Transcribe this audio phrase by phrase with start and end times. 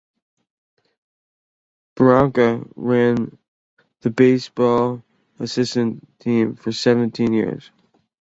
[1.93, 3.37] Branca ran
[3.99, 5.03] the Baseball
[5.37, 7.69] Assistance Team for seventeen years.